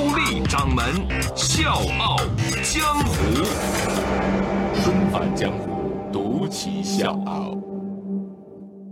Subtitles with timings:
[0.00, 0.82] 高丽掌门
[1.36, 2.16] 笑傲
[2.62, 3.14] 江湖，
[4.82, 7.54] 重返江湖，独骑笑傲。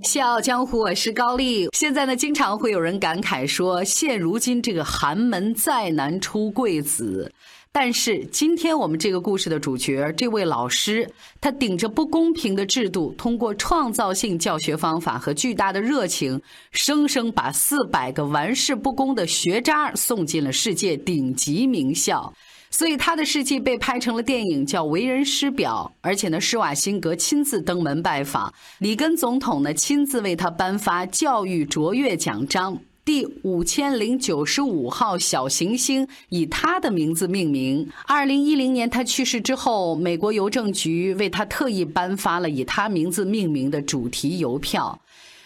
[0.03, 1.67] 笑傲江湖，我是高丽。
[1.73, 7.33] 现在呢，经常会有人感慨说，现如今这个寒门再难出贵子。
[7.71, 11.09] 但是今天我们这个故事的主角，这位老师，
[11.41, 16.41] 他顶着不公平的制度，通过创造性教学方法和巨大的热情，
[16.73, 22.33] 生生把四百个玩世不恭的学渣送进了世界顶级名校。
[22.71, 32.79] 所以他的事迹被拍成了电影，叫《为人师表》，而且呢，施瓦辛格亲自登门拜访，里根总统呢亲自为他颁发教育卓越奖章。
[33.09, 37.89] 第五千零九十五号小行星以他的名字命名。
[38.07, 45.01] 二零一零年他去世之后，美国邮政局为他特意颁发了以他名字命名的主题邮票。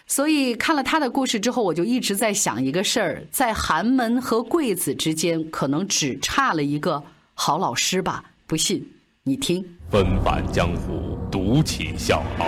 [0.09, 7.01] 所以看了他的故事之后，我就一直在想一个事儿：在寒门和贵子之间，可能只差了一个
[7.35, 8.25] 好老师吧？
[8.49, 8.85] 不信
[9.23, 9.65] 你听。
[9.89, 12.47] 纷繁江湖，独起笑傲，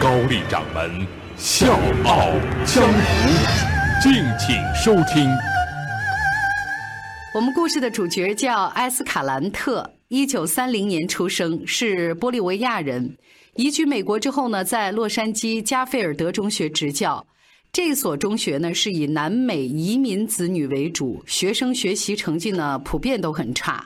[0.00, 2.32] 高丽掌门笑傲
[2.66, 3.77] 江湖。
[4.00, 5.28] 敬请收听。
[7.34, 13.16] 我们故事的主角叫埃斯卡兰特，一九三零年出生，是玻利维亚人。
[13.56, 17.26] 移居美国之后呢，在洛杉矶加菲尔德中学执教。
[17.72, 23.84] 这所中学呢，是以南美移民子女为主，学生学习成绩呢，普遍都很差。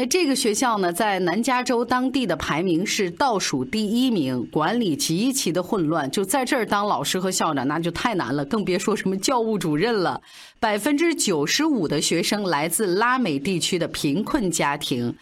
[0.00, 6.08] 那这个学校呢，在南加州当地的排名是倒数第一名，管理极其的混乱。
[6.12, 10.20] 就在这儿当老师和校长，那就太难了，更别说什么教务主任了。
[10.60, 15.12] 百分之九十五的学生来自拉美地区的贫困家庭，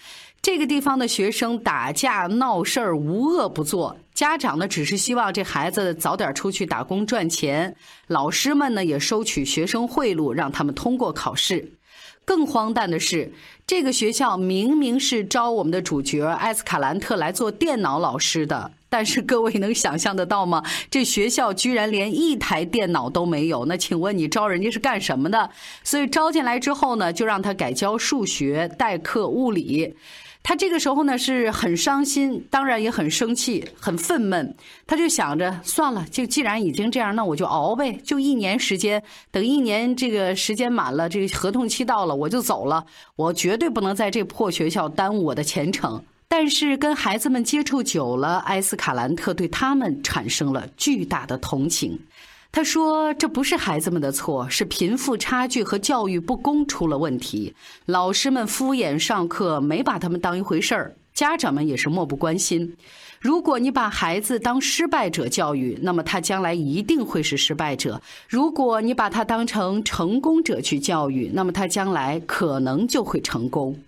[0.42, 7.74] 这个地方的学生打架闹事儿无恶不作，家长呢只是希望这孩子早点出去打工赚钱，
[8.08, 11.66] 老师们呢也收取学生贿赂，让他们通过考试。
[12.26, 13.32] 更荒诞的是，
[13.66, 20.60] 这个学校明明是招我们的主角埃斯卡兰特来做电脑老师的，但是各位能想象得到吗？
[20.90, 23.64] 这学校居然连一台电脑都没有。
[23.66, 25.48] 那请问你招人家是干什么的？
[25.84, 29.94] 所以招进来之后呢，就让他改教数学、代课物理。
[30.48, 34.48] 他这个时候呢是很伤心，当然也很生气、很愤懑。
[34.86, 39.02] 他就想着，算了，就既然已经这样，那我就熬呗，就一年时间，
[39.32, 42.86] 等一年这个时间满了，这个合同期到了，我就走了。
[43.16, 46.00] 我绝对不能在这破学校耽误我的前程。
[46.28, 51.98] 但是跟孩子们接触久了，埃斯卡兰特对他们产生了巨大的同情。
[52.52, 57.54] 他说：“这不是孩子们的错，是贫富差距和教育不公出了问题。
[57.84, 62.74] 老师们敷衍上课，没把他们当一回事儿；家长们也是漠不关心。
[63.20, 73.78] 如果你把孩子当失败者教育，那么他将来一定会是失败者；如果你把他当成成功者去教育，那么他将来可能就会成功。”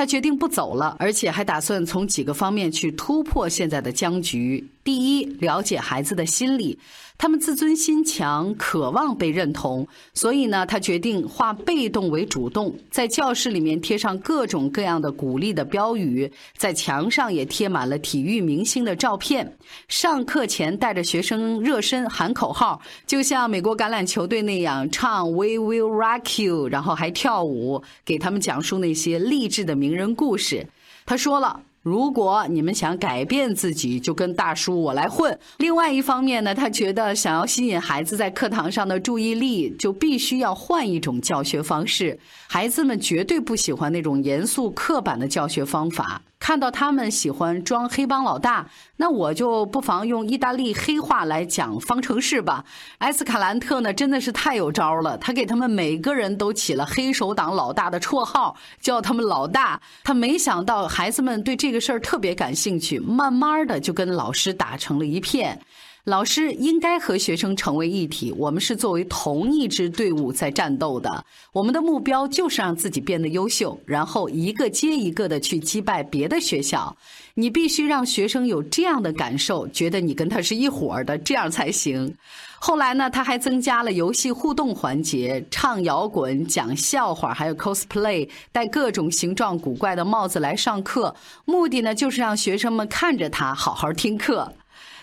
[0.00, 4.66] 他决定不走了，而且还打算从几个方面去突破现在的僵局。
[4.82, 6.78] 第一，了解孩子的心理。
[7.18, 19.54] 他们自尊心强，渴望被认同，所以呢，他决定化被动为主动，在教室里面贴上各种各样的鼓励的标语，在墙上也贴满了体育明星的照片。
[19.86, 30.64] 上课前带着学生热身喊口号，就像美国橄榄球队那样唱 "We will rock you"，然后还跳舞，给他们讲述那些励志的名名人故事。
[31.04, 31.60] 他说了。
[31.82, 35.38] 如果你们想改变自己，就跟大叔我来混。
[35.56, 42.20] 另外一方面呢，他觉得想要吸引孩子在课堂上的注意力，就必须要换一种教学方式。
[42.46, 46.20] 孩子们绝对不喜欢那种严肃刻板的教学方法。
[46.40, 48.66] 看到他们喜欢装黑帮老大，
[48.96, 52.64] 那我就不妨用意大利黑话来讲方程式吧。
[52.98, 59.80] 埃斯卡兰特呢，真的是太有招了，他给他们每个人都起了黑手党老大的绰号，叫他们老大。
[60.02, 65.60] 他没想到孩子们对这个事儿特别感兴趣，慢慢的就跟老师打成了一片。
[66.04, 71.24] 老师应该和学生成为一体，我们是作为同一支队伍在战斗的。
[71.52, 76.96] 我们的目标就是让自己变得优秀，然后一个接一个的去击败别的学校。
[77.34, 82.14] 你必须让学生有这样的感受，觉得你跟他是一伙儿的，这样才行。
[82.58, 91.14] 后来呢，他还增加了游戏互动环节，唱摇滚、讲笑话，还有 cosplay，戴各种形状古怪的帽子来上课。
[91.44, 94.52] 目的呢，就是让学生们看着他好好听课。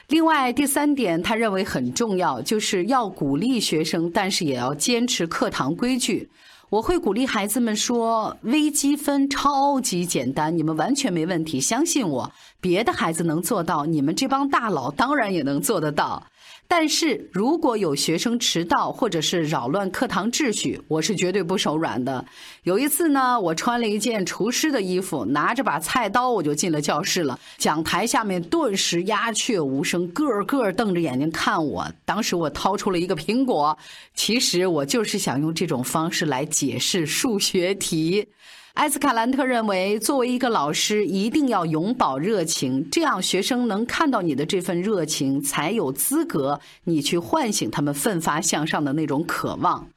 [0.07, 6.29] 另外，第三点，他认为很重要，就是要鼓励学生，但是也要坚持课堂规矩。
[6.69, 12.31] 我会鼓励孩子们说：“微积分超级简单，你们完全没问题，相信我。
[12.61, 16.25] 别的孩子能做到，你们这帮大佬当然也能做得到。”
[16.69, 22.23] 但是如果有学生迟到或者是扰乱课堂秩序，我是绝对不手软的。
[22.63, 27.39] 有一次呢，我穿了一件厨师的衣服，拿着把菜刀，我就进了教室了。
[27.57, 31.87] 讲台下面顿时鸦雀无声，个个瞪着眼睛看我。
[32.03, 33.77] 当时我掏出了一个苹果，
[34.13, 38.27] 其实我就是想用这种方式来解释数学题。
[38.77, 49.87] 埃斯卡兰特认为，作为一个老师，一定要永葆热情，这样学生能看到你的这份热情，才有资格你去唤醒他们奋发向上的那种渴望。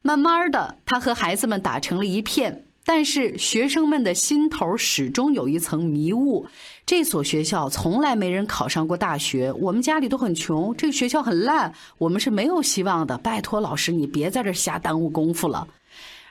[0.00, 6.46] 慢慢的，他和孩子们打成了一片，但是学生们的心头始终有一层迷雾。
[6.86, 13.18] 这所学校从来没人考上过大学，我们家里都很穷，这个学校很烂，我们是没有希望的。
[13.18, 15.68] 拜托老师，你别在这瞎耽误功夫了。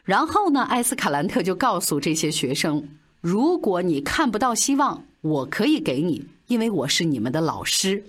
[0.03, 2.83] 然后呢，艾斯卡兰特就告诉这些学生
[3.21, 8.03] ：“如果你看不到希望，我可以给你，因为我是你们的老师。”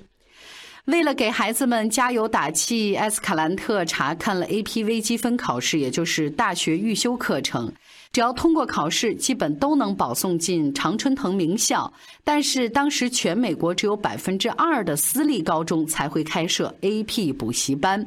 [0.86, 7.72] 为了给孩子们加油打气，艾斯卡兰特查看了 AP 微积分考试，也就是大学预修课程。
[8.10, 11.92] 只要通过考试，基本都能保送进常春藤名校。
[12.24, 18.04] 但是当时全美国只有百分之二的私立高中才会开设 AP 补习班，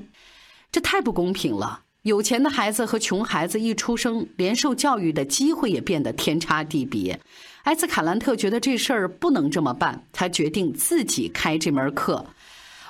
[0.69, 1.84] 这太不公平了。
[2.06, 7.19] 有钱的孩子和穷孩子一出生，连受教育的机会也变得天差地别。
[7.63, 12.24] 埃斯卡兰特觉得这事儿不能这么办，他决定自己开这门课。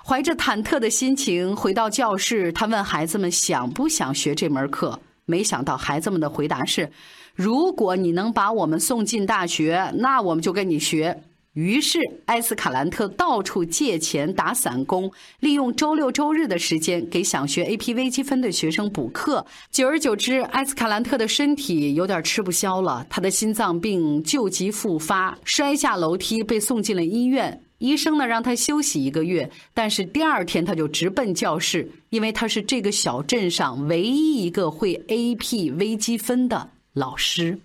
[0.03, 4.99] 怀着忐忑的心情回到教室，他问孩子们想不想学这门课。
[5.23, 6.91] 没想到孩子们的回答是
[7.33, 11.23] ：“如果你能把我们送进大学，那我们就跟你学。”
[11.55, 15.09] 于是，埃斯卡兰特到处借钱打散工，
[15.39, 19.45] 利用周六周日的时间给想学 AP 微积分的学生补课。
[19.71, 27.61] 久而久之，埃斯卡兰特的身体有点吃不消了，他的心脏病旧疾复发，摔下楼梯被送进了医院。
[27.77, 37.57] 医生呢让他休息一个月，但是第二天他就直奔教室，因为他是这个小镇上唯一一个会 AP 微积分的老师。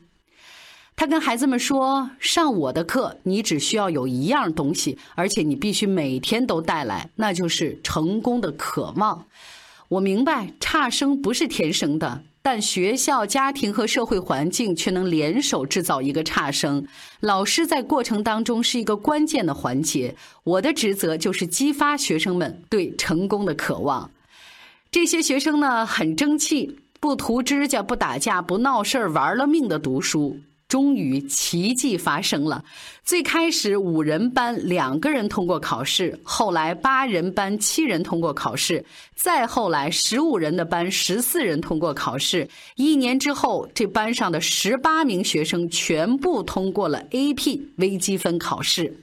[1.01, 9.25] 他跟孩子们说：“上我的课，你只需要有一样东西，而且你必须每天都带来，那就是成功的渴望。
[9.89, 16.87] 我明白差生不是天生的，但学校、家庭和社会环境却能联手制造一个差生。
[17.21, 20.15] 老师在过程当中是一个关键的环节。
[20.45, 24.11] 我的职责就是激发学生们对成功的渴望。
[24.91, 30.39] 这些学生呢，很争气，不涂指甲，不打架，不闹事儿，玩了命的读书。”
[30.71, 32.65] 终于奇迹发生了。
[33.03, 38.83] 最开始五人班两个人通过考试，后来八人班七人通过考试，
[39.17, 42.49] 再后来十五人的班十四人通过考试。
[42.77, 48.97] 一年之后，这班上的十八名学生全部通过了 AP 微积分考试。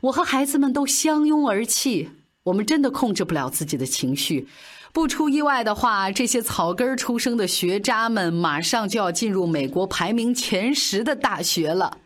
[0.00, 2.10] 我和孩子们都相拥而泣。
[2.42, 4.48] 我们真的控制不了自己的情绪。
[4.92, 11.96] 不出意外的话，这些草根出生的学渣们马上就要进入美国排名前十的大学了。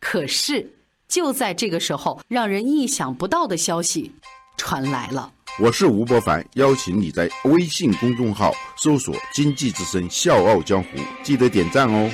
[0.00, 0.72] 可是，
[1.06, 4.10] 就在这个时候，让人意想不到的消息
[4.56, 5.30] 传来了。
[5.58, 10.88] 我是吴伯凡，邀请你在微信公众号搜索“经济之声笑傲江湖”，
[11.22, 12.10] 记得点赞哦。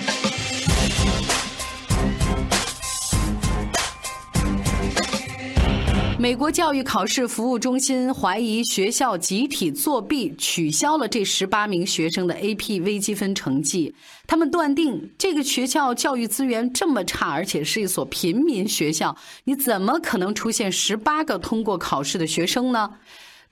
[6.27, 13.95] 美国教育考试服务中心怀疑学校集体作弊，取消了这十八名学生的 AP 微积分成绩。
[14.27, 22.91] 他们断定这个学校教育资源这么差，而且是一所平民学校，你怎么可能出现十八个通过考试的学生呢？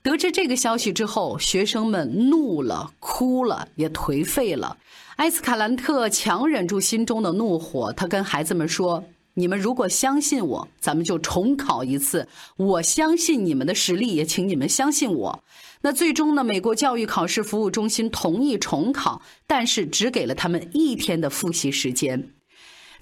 [0.03, 4.75] 得知这个消息之后，学生们怒了、哭了，也颓废了。
[5.15, 9.01] 埃斯卡兰特强忍住心中的怒火，他跟孩子们说。
[9.37, 12.27] 你们如果相信我，咱们就重考一次。
[12.55, 15.43] 我相信你们的实力，也请你们相信我。
[15.81, 16.43] 那最终呢？
[16.43, 22.31] 美国教育考试服务中心同意重考，但是只给了他们一天的复习时间。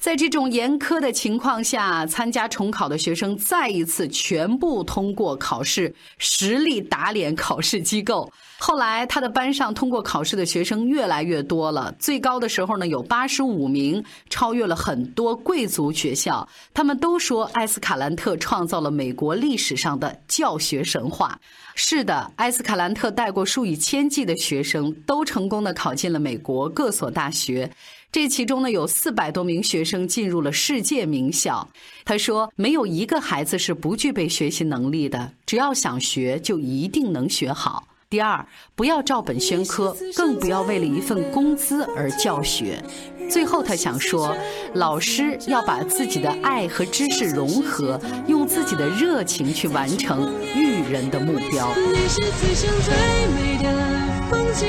[0.03, 8.29] 在这种严苛的情况下，参加重考的学生再一次全部通过考试，实力打脸考试机构。
[8.59, 16.45] 后来，他的班上通过考试的学生越来越多了，最高的时候呢有八十五名，超越了很多贵族学校。
[16.73, 21.39] 他们都说埃斯卡兰特创造了美国历史上的教学神话。
[21.75, 27.71] 是的，埃斯卡兰特带过数以千计的学生，都成功的考进了美国各所大学。
[28.13, 31.67] 这其中呢，有四百多名学生进入了世界名校。
[32.05, 42.79] 他说：“没有一个孩子是不具备学习能力的，只要想学，就一定能学好。”第二，不要照本宣科，更不要为了一份工资而教学。
[43.27, 44.37] 最后，他想说，
[44.75, 51.73] 老师要把自己的爱和知识融合，用自己的热情去完成育人的目标。
[51.75, 52.93] 你是此生最
[53.33, 54.02] 美的
[54.33, 54.65] 风景，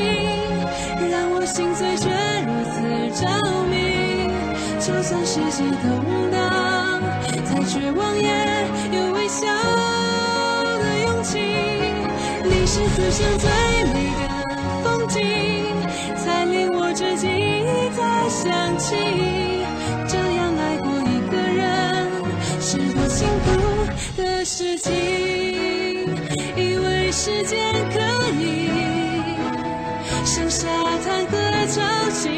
[1.11, 2.11] 让我心碎却
[2.45, 2.77] 如此
[3.19, 3.25] 着
[3.71, 4.29] 迷。
[4.79, 7.01] 就算世界动荡，
[7.47, 8.29] 再绝望也
[8.93, 9.47] 有微笑
[10.77, 11.39] 的勇气。
[12.45, 13.49] 你是此生最
[13.95, 14.23] 美的
[14.85, 15.23] 风景，
[16.15, 19.65] 才令我至今一再想起。
[20.07, 22.13] 这样爱过一个人，
[22.61, 23.49] 是多幸福
[24.21, 24.93] 的事情。
[26.55, 27.84] 以为时间
[30.55, 30.69] 沙
[31.05, 32.31] 滩和潮起，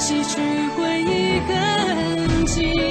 [0.00, 0.40] 洗去
[0.76, 2.89] 回忆痕迹。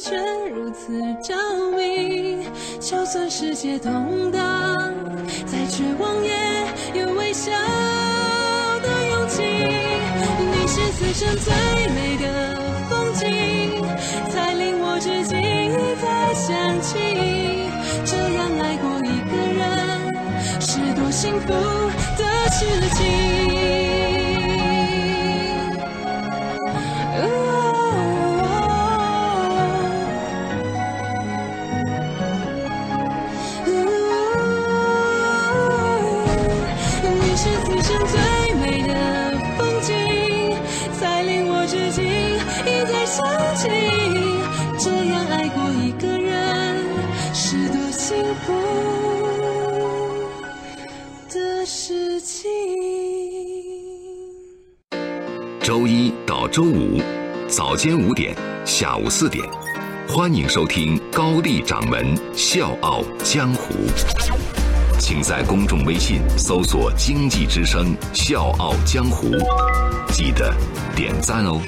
[0.00, 0.16] 却
[0.50, 1.34] 如此着
[1.76, 2.46] 迷。
[2.80, 4.92] 就算世界动荡，
[5.46, 6.32] 再绝望也
[7.00, 7.50] 有微笑
[8.82, 9.42] 的勇气。
[9.42, 11.52] 你是此生最
[11.94, 12.24] 美的
[12.88, 13.82] 风景，
[14.30, 17.70] 才令我至今一再想起。
[18.04, 19.60] 这样爱过一个人，
[20.60, 21.46] 是多幸福
[22.18, 23.53] 的事情。
[56.54, 57.02] 周五
[57.48, 58.32] 早间五点，
[58.64, 59.44] 下午四点，
[60.06, 63.74] 欢迎收听高丽掌门笑傲江湖。
[65.00, 69.32] 请在公众微信搜索“经济之声笑傲江湖”，
[70.14, 70.54] 记得
[70.94, 71.60] 点赞哦。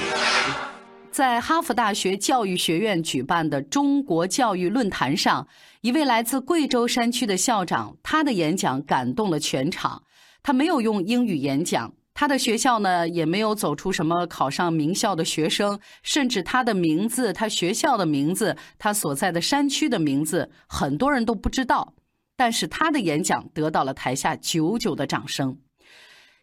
[1.11, 5.49] 在哈佛大学教育学院举办的中国教育论坛上，
[5.81, 10.05] 一位来自贵州山区的校长，他的演讲感动了全场。
[10.45, 21.93] 他没有用英语演讲，他的学校呢也没有走出什么考上名校的学生，甚至他的名字、他学校的名字、他所在的山区的名字，很多人都不知道。
[22.35, 25.59] 但是他的演讲得到了台下久久的掌声。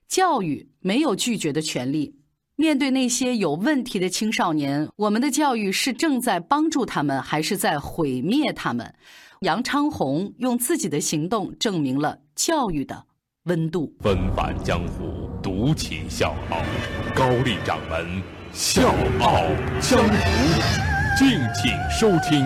[0.07, 2.19] 教育没有拒绝的权利。
[2.55, 8.93] 面对那些有问题的青少年，我们的教育是正在帮助他们，还是在毁灭他们？
[9.39, 13.07] 杨昌宏用自己的行动证明了教育的
[13.45, 13.93] 温度。
[13.99, 16.61] 纷返江湖，独起笑傲，
[17.13, 18.21] 高丽掌门
[18.53, 19.43] 笑傲
[19.81, 20.13] 江湖，
[21.17, 22.45] 敬请收听。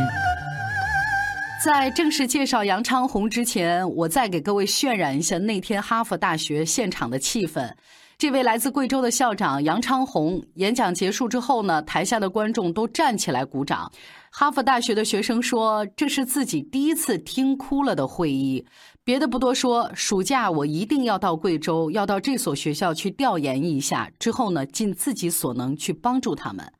[1.63, 7.71] 在正式介绍杨昌宏之前，我再给各位渲染一下那天哈佛大学现场的气氛。
[8.17, 13.91] 这位来自贵州的校长杨昌宏演讲结束之后呢，台下的观众都站起来鼓掌。
[14.31, 18.65] 哈佛大学的学生说：“这是自己第一次听哭了的会议。”
[19.05, 26.73] 别的不多说，暑假我一定要到贵州，要到这所学校去调研一下，之后呢，尽自己所能去帮助他们。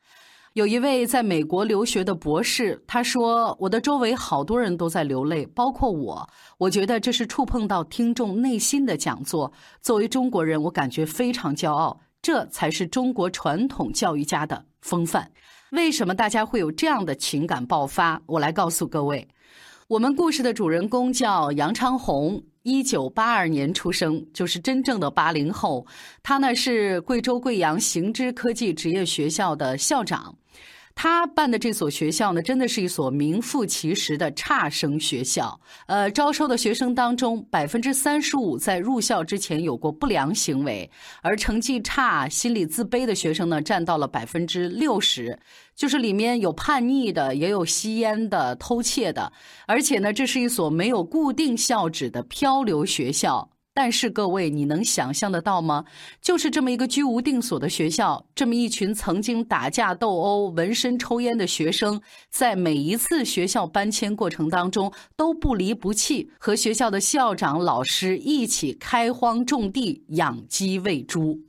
[0.58, 6.28] 有一位在美国留学的博士，他说：“我的周围好多人都在流泪，包括我。
[6.58, 9.54] 我觉得这是触碰到听众内心的讲座。
[9.84, 12.00] 作为中国人，我感觉非常骄傲。
[12.24, 15.30] 这才是中国传统教育家的风范。
[15.74, 18.20] 为什么大家会有这样的情感爆发？
[18.26, 19.28] 我来告诉各位。
[19.88, 25.86] 我们故事的主人公叫杨昌宏，一九八二年出生，就是真正的八零后。
[26.24, 30.36] 他呢是贵州贵阳行知科技职业学校的校长。
[31.00, 35.58] 他办的这所学校呢，真的是一所名副其实的差生学校。
[35.86, 40.90] 呃，招收的学生当中，百分之三十五在入校之前有过不良行为，
[41.22, 45.40] 而成绩差、心理自卑的学生呢，占到了百分之六十。
[45.76, 49.32] 就是里面有叛逆的，也有吸烟的、偷窃的，
[49.68, 53.48] 而且呢，这是一所没有固定校址的漂流学校。
[53.80, 55.86] 但是各位，你能想象得到吗？
[56.20, 71.40] 就是这么一个居无定所的学校，这么一群曾经打架斗殴、纹身抽烟的学生，在每一次学校搬迁过程当中都不离不弃，和学校的校长、老师一起开荒种地、养鸡喂猪。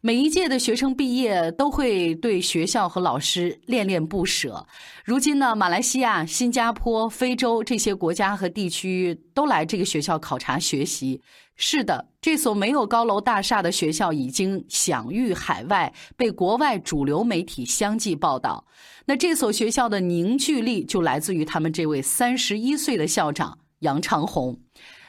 [0.00, 4.64] 每一届的学生毕业都会对学校和老师恋恋不舍。
[5.04, 11.20] 如今呢，马来西亚、新加坡、非洲这些国家和地区都来这个学校考察学习。
[11.56, 18.64] 是的，这所没有高楼大厦的学校已经享誉海外，被国外主流媒体相继报道。
[19.04, 24.56] 那这所学校的凝聚力就来自于他们这位三十一岁的校长杨长红。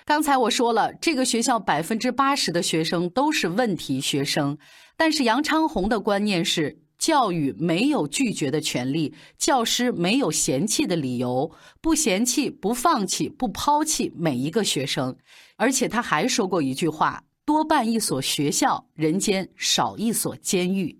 [0.09, 4.57] 刚才我说了，这个学校百分之八十的学生都是问题学生，
[4.97, 15.15] 但是杨昌红的观念是：教育没有拒绝的权利，教师没有嫌弃的理由，不嫌弃、不放弃、不抛弃每一个学生。
[15.57, 20.98] 而且他还说过一句话：多办一所学校，人间少一所监狱。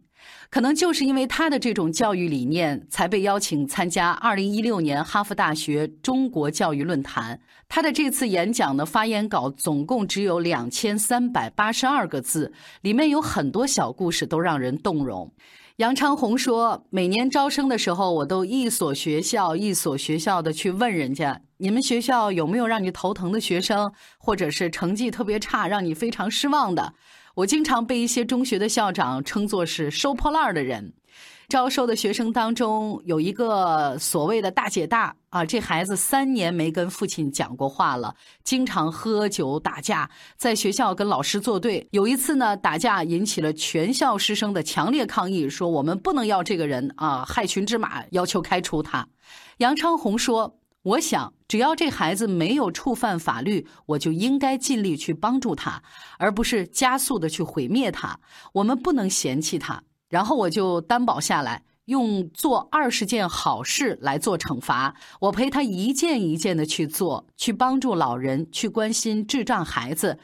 [0.49, 7.39] 可能就是因为他的这种教育理念，才被邀请参加2016年哈佛大学中国教育论坛。
[7.67, 15.31] 他的这次演讲的发言稿总共只有2382个字，里面有很多小故事都让人动容。
[15.77, 26.95] 杨昌宏说：“每年招生的时候，我都一所学校一所学校的去问人家，你们学校有没有让你头疼的学生，或者是成绩特别差让你非常失望的。”
[27.36, 30.93] 我经常被一些中学的校长称作是收破烂的人。
[31.48, 40.07] 招收的学生当中有一个所谓的大姐大啊，这孩子三年没跟父亲讲过话了，经常喝酒打架，
[40.38, 41.88] 在学校跟老师作对。
[41.89, 49.07] 有一次呢，打架引起了全校师生的强烈抗议，说我们不能要这个人啊，害群之马，要求开除他。
[49.57, 50.59] 杨昌红说。
[50.83, 55.83] 我想，只要这孩子没有触犯法律，我就应该尽力去帮助他，
[56.17, 58.19] 而不是加速的去毁灭他。
[58.53, 59.83] 我们不能嫌弃他。
[60.07, 64.95] 然后我就担保下来，用做二十件好事来做惩罚。
[65.19, 70.17] 我陪他一件一件的去做，去帮助老人，去关心智障孩子。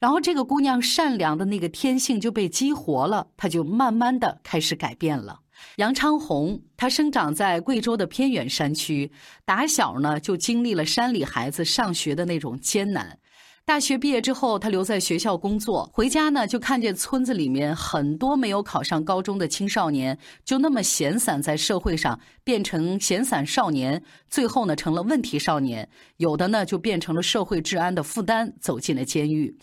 [0.00, 5.40] 然后这个姑娘善良的那个天性就被激活了，她就慢慢的开始改变了。
[5.76, 9.10] 杨昌红，他生长在贵州的偏远山区，
[9.44, 13.18] 打小呢就经历了山里孩子上学的那种艰难。
[13.64, 29.54] 大学毕业之后，他留在学校工作，回家呢就看见村子里面很多没有考上高中的青少年，就那么闲散在社会上，变成闲散少年，最后呢成了问题少年，有的呢就变成了社会治安的负担，走进了监狱。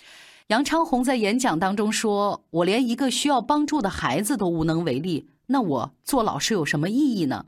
[0.49, 7.45] 杨昌红在演讲当中说：“我连一个需要帮助的孩子都无能为力。”那我做老师有什么意义呢？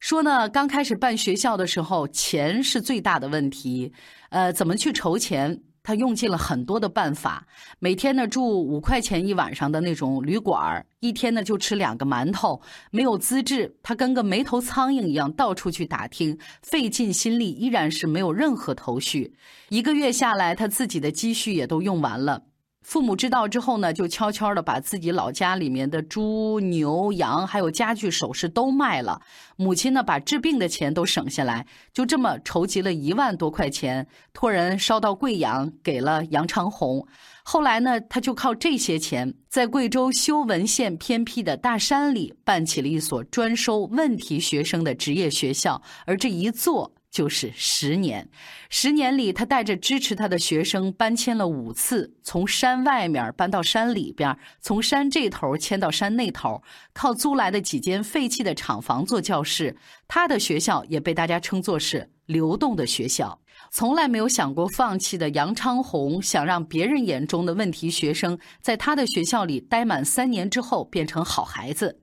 [0.00, 3.92] 说呢，刚开始办学校的时候，钱是最大的问题。
[4.30, 5.62] 呃，怎么去筹钱？
[5.84, 7.44] 他用尽了很多的办法。
[7.80, 12.60] 每天呢，住五块钱一晚上的那种旅馆一天呢就吃两个馒头。
[12.92, 19.34] 没有资质，他跟个没头苍蝇一样到处去打听，费尽心力，依然是没有任何头绪。
[19.70, 22.42] 一个月下来，他自己的积蓄也都用完了。
[22.82, 29.22] 父母知道之后呢，就悄悄的把自己老家里面的猪、牛、羊，还有家具、首饰都卖了。
[29.56, 37.06] 母亲呢，把治病的钱都省下来，就这么筹集了一万多块钱，托人捎到贵阳，给了杨长红。
[37.44, 46.92] 后来呢，他就靠这些钱，在贵州修文县偏僻的大山里，办起了一所专收问题学生的职业学校，而这一做。
[47.12, 48.26] 就是十年，
[48.70, 56.62] 十年里，他带着支持他的学生搬迁了五次，从山外面搬到山里边，从山这头迁到山那头，
[56.94, 59.76] 靠租来的几间废弃的厂房做教室。
[60.08, 63.38] 他的学校也被大家称作是流动的学校。
[63.70, 72.00] 从来没有想过放弃的杨昌红，想让别人眼中的问题学生，在他的学校里待满三年之后变成好孩子。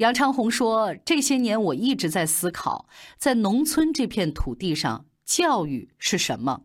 [0.00, 6.62] 杨昌红说：“这些年我一直在思考，在农村这片土地上，教育是什么？”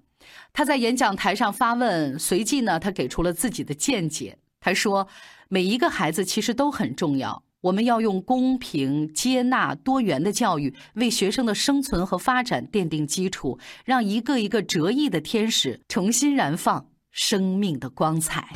[0.53, 4.37] 他在演讲台上发问，随即呢，他给出了自己的见解。
[4.61, 5.09] 他说
[5.49, 18.47] ：“每一个孩子其实都很重要，我们要用公平、接纳、多元的教育，为学生的生存和发展奠定基础，让一个一个折翼的天使重新燃放生命的光彩。”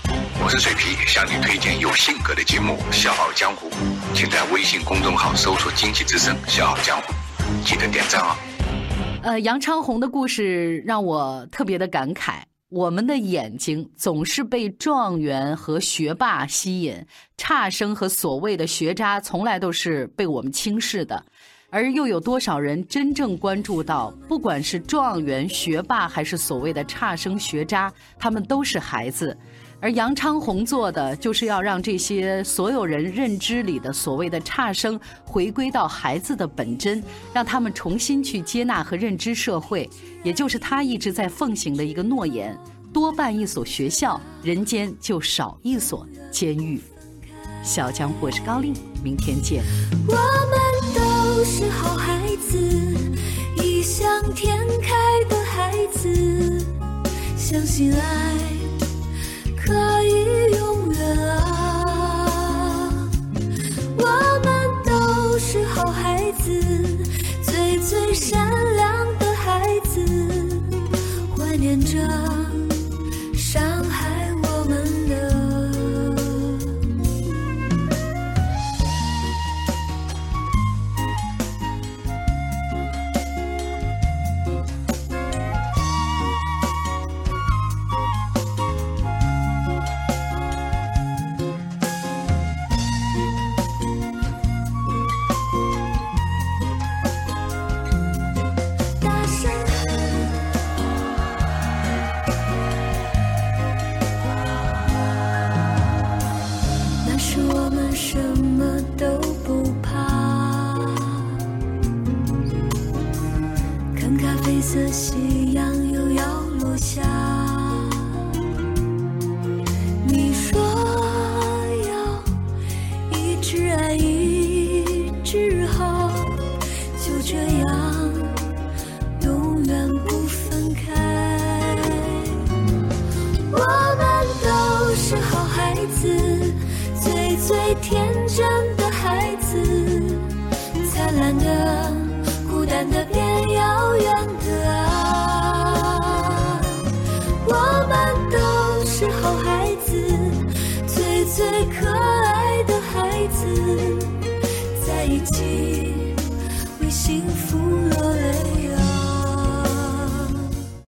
[0.50, 3.70] 我是水皮，向你推荐有性格的节目《笑傲江湖》，
[4.16, 7.14] 请在微信公众号搜索“经济之声笑傲江湖”，
[7.64, 8.36] 记得点赞哦。
[9.22, 12.40] 呃，杨昌红的故事让我特别的感慨。
[12.70, 17.06] 我们的眼睛总是被状元和学霸吸引，
[17.38, 21.24] 差生和所谓的学渣从来都是被我们轻视的。
[21.72, 29.38] 而又有多少人真正关注到，不管是状元、学霸，还是所谓的差生、学渣，他们都是孩子。
[29.82, 37.02] 而杨昌宏做的，就是要让这些所有人认知里的所谓的差生，回归到孩子的本真，
[37.34, 39.90] 让他们重新去接纳和认知社会，
[40.22, 42.58] 也就是他一直在奉行的一个诺言：
[42.92, 46.82] 多办一所学校，人间就少一所监狱。
[47.64, 49.64] 小江我是高丽，明天见。
[50.08, 52.58] 我们都是好孩子，
[53.64, 56.66] 异想天开的孩子，
[57.38, 58.59] 相信爱